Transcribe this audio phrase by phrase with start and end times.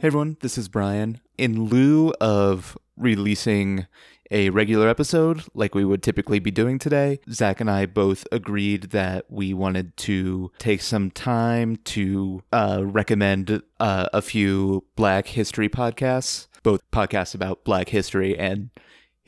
[0.00, 1.20] Hey everyone, this is Brian.
[1.36, 3.88] In lieu of releasing
[4.30, 8.90] a regular episode like we would typically be doing today, Zach and I both agreed
[8.90, 15.68] that we wanted to take some time to uh, recommend uh, a few Black history
[15.68, 18.70] podcasts, both podcasts about Black history and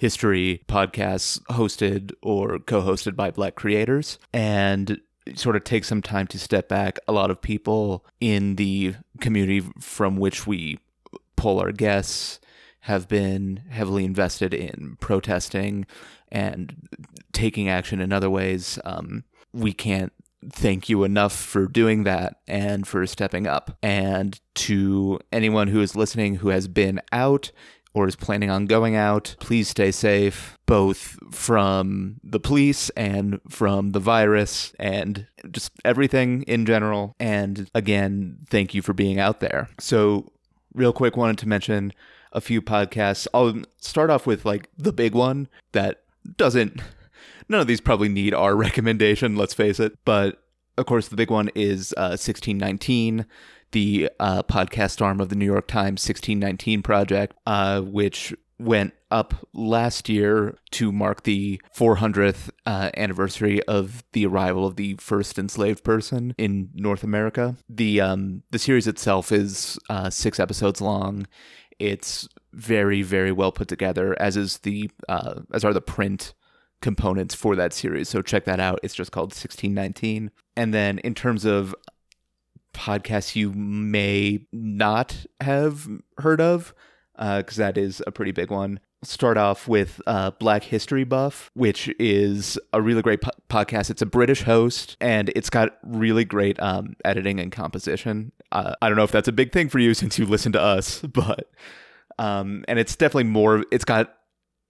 [0.01, 4.19] history podcasts hosted or co hosted by Black creators.
[4.33, 4.99] And
[5.35, 6.99] sort of take some time to step back.
[7.07, 10.79] A lot of people in the community from which we
[11.37, 12.41] pull our guests
[12.81, 15.87] have been heavily invested in protesting
[16.33, 16.89] and
[17.33, 18.79] taking action in other ways.
[18.85, 20.13] Um, we can't
[20.51, 23.77] thank you enough for doing that and for stepping up.
[23.83, 27.53] And to anyone who is listening who has been out
[27.93, 33.91] or is planning on going out, please stay safe, both from the police and from
[33.91, 37.17] the virus and just everything in general.
[37.19, 39.69] And again, thank you for being out there.
[39.79, 40.31] So,
[40.73, 41.93] real quick, wanted to mention
[42.33, 43.27] a few podcasts.
[43.35, 46.03] I'll start off with like the big one that
[46.37, 46.81] doesn't,
[47.49, 49.99] none of these probably need our recommendation, let's face it.
[50.05, 50.41] But
[50.79, 53.27] of course, the big one is uh, 1619
[53.73, 59.35] the uh, podcast arm of the New York Times 1619 Project, uh, which went up
[59.55, 65.83] last year to mark the 400th uh, anniversary of the arrival of the first enslaved
[65.83, 67.57] person in North America.
[67.69, 71.27] The um, the series itself is uh, six episodes long.
[71.79, 76.35] It's very very well put together, as is the uh, as are the print
[76.83, 78.09] components for that series.
[78.09, 78.81] So check that out.
[78.83, 80.31] It's just called 1619.
[80.57, 81.75] And then in terms of
[82.81, 85.87] podcasts you may not have
[86.19, 86.75] heard of,
[87.13, 88.81] because uh, that is a pretty big one.
[89.03, 93.91] Start off with uh, Black History Buff, which is a really great po- podcast.
[93.91, 98.33] It's a British host, and it's got really great um, editing and composition.
[98.51, 100.61] Uh, I don't know if that's a big thing for you since you listen to
[100.61, 101.51] us, but
[102.19, 103.65] um, and it's definitely more.
[103.71, 104.15] It's got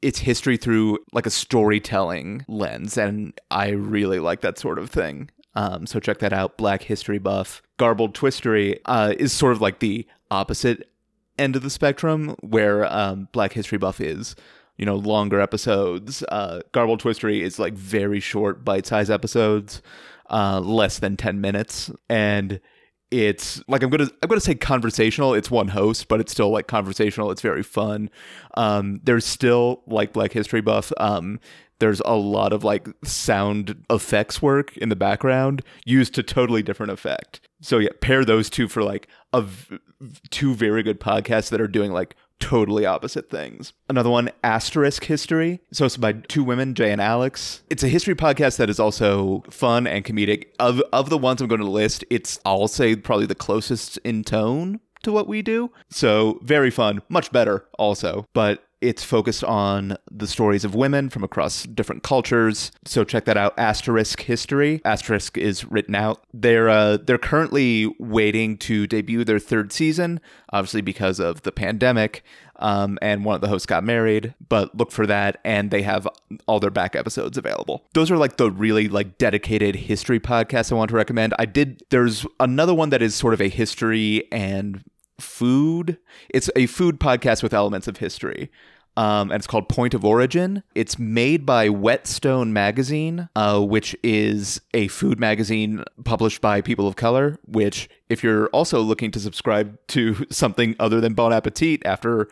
[0.03, 5.31] its history through like a storytelling lens, and I really like that sort of thing.
[5.55, 6.57] Um, so check that out.
[6.57, 7.63] Black History Buff.
[7.77, 10.89] Garbled Twistory uh, is sort of like the opposite
[11.39, 14.37] end of the spectrum, where um, Black History Buff is,
[14.77, 16.23] you know, longer episodes.
[16.29, 19.83] Uh, Garbled Twistory is like very short, bite-sized episodes,
[20.29, 22.61] uh, less than ten minutes, and
[23.11, 25.35] it's like I'm gonna I'm gonna say conversational.
[25.35, 27.31] It's one host, but it's still like conversational.
[27.31, 28.11] It's very fun.
[28.55, 30.93] Um, there's still like Black History Buff.
[30.97, 31.41] Um,
[31.81, 36.93] there's a lot of like sound effects work in the background used to totally different
[36.93, 37.41] effect.
[37.61, 39.79] So yeah, pair those two for like a v-
[40.31, 43.73] two very good podcasts that are doing like totally opposite things.
[43.89, 45.61] Another one, Asterisk History.
[45.73, 47.63] So it's by two women, Jay and Alex.
[47.69, 50.47] It's a history podcast that is also fun and comedic.
[50.59, 54.25] Of of the ones I'm going to list, it's I'll say probably the closest in
[54.25, 55.71] tone to what we do.
[55.91, 58.27] So very fun, much better also.
[58.33, 62.73] But it's focused on the stories of women from across different cultures.
[62.85, 63.55] So check that out.
[63.59, 64.81] Asterisk History.
[64.85, 66.25] Asterisk is written out.
[66.33, 70.21] They're uh, they're currently waiting to debut their third season,
[70.53, 72.25] obviously because of the pandemic.
[72.57, 76.07] Um, and one of the hosts got married, but look for that, and they have
[76.47, 77.87] all their back episodes available.
[77.95, 81.33] Those are like the really like dedicated history podcasts I want to recommend.
[81.39, 81.83] I did.
[81.89, 84.85] There's another one that is sort of a history and
[85.23, 85.99] food.
[86.29, 88.51] It's a food podcast with elements of history.
[88.97, 90.63] Um, and it's called Point of Origin.
[90.75, 96.97] It's made by Whetstone Magazine, uh, which is a food magazine published by people of
[96.97, 97.39] color.
[97.47, 102.29] Which, if you're also looking to subscribe to something other than Bon Appetit after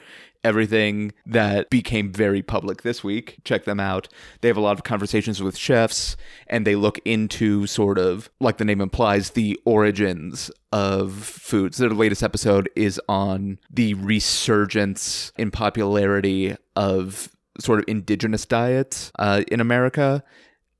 [0.48, 3.36] everything that became very public this week.
[3.44, 4.08] Check them out.
[4.40, 6.16] They have a lot of conversations with chefs
[6.46, 11.76] and they look into sort of, like the name implies, the origins of foods.
[11.76, 17.28] Their latest episode is on the resurgence in popularity of
[17.60, 20.24] sort of indigenous diets uh, in America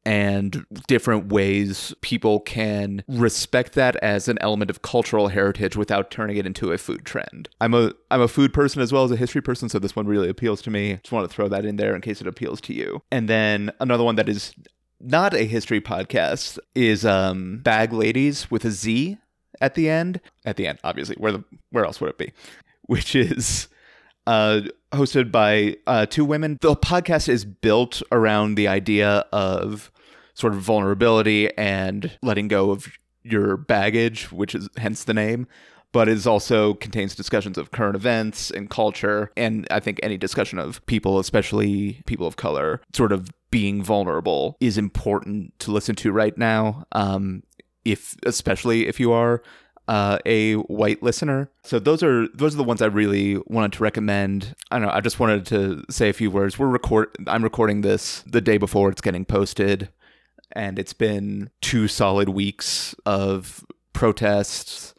[0.08, 6.38] and different ways people can respect that as an element of cultural heritage without turning
[6.38, 7.50] it into a food trend.
[7.60, 10.06] I'm a I'm a food person as well as a history person, so this one
[10.06, 10.94] really appeals to me.
[11.02, 13.02] Just want to throw that in there in case it appeals to you.
[13.12, 14.54] And then another one that is
[14.98, 19.18] not a history podcast is um Bag Ladies with a Z
[19.60, 20.22] at the end.
[20.46, 21.16] At the end, obviously.
[21.16, 22.32] Where the where else would it be?
[22.86, 23.68] Which is
[24.26, 24.62] uh,
[24.92, 26.56] hosted by uh, two women.
[26.62, 29.90] The podcast is built around the idea of
[30.38, 32.86] sort of vulnerability and letting go of
[33.24, 35.46] your baggage, which is hence the name.
[35.92, 39.30] but it also contains discussions of current events and culture.
[39.36, 44.56] And I think any discussion of people, especially people of color, sort of being vulnerable
[44.60, 46.84] is important to listen to right now.
[46.92, 47.42] Um,
[47.84, 49.42] if especially if you are
[49.86, 51.50] uh, a white listener.
[51.64, 54.54] So those are those are the ones I really wanted to recommend.
[54.70, 54.92] I don't know.
[54.92, 56.58] I just wanted to say a few words.
[56.58, 57.08] We're record.
[57.26, 59.88] I'm recording this the day before it's getting posted,
[60.58, 64.92] and it's been two solid weeks of protests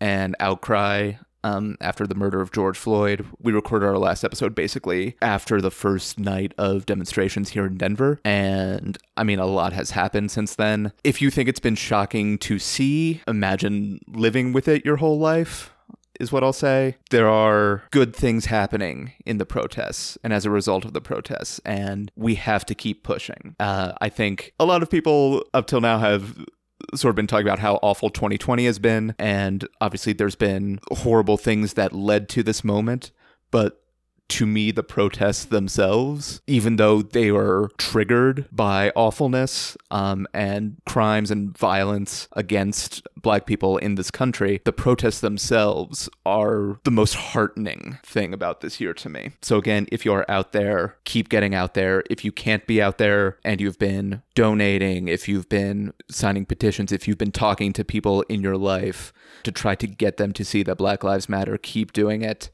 [0.00, 1.12] and outcry
[1.44, 3.24] um, after the murder of George Floyd.
[3.38, 8.20] We recorded our last episode basically after the first night of demonstrations here in Denver.
[8.24, 10.92] And I mean, a lot has happened since then.
[11.04, 15.70] If you think it's been shocking to see, imagine living with it your whole life
[16.20, 16.96] is what I'll say.
[17.10, 21.60] There are good things happening in the protests and as a result of the protests,
[21.64, 23.56] and we have to keep pushing.
[23.58, 26.36] Uh, I think a lot of people up till now have
[26.94, 29.14] sort of been talking about how awful 2020 has been.
[29.18, 33.12] And obviously, there's been horrible things that led to this moment.
[33.50, 33.82] But
[34.28, 41.30] to me, the protests themselves, even though they were triggered by awfulness um, and crimes
[41.30, 47.98] and violence against black people in this country, the protests themselves are the most heartening
[48.04, 49.32] thing about this year to me.
[49.42, 52.02] So, again, if you are out there, keep getting out there.
[52.10, 56.92] If you can't be out there and you've been donating, if you've been signing petitions,
[56.92, 59.12] if you've been talking to people in your life
[59.44, 62.50] to try to get them to see that Black Lives Matter, keep doing it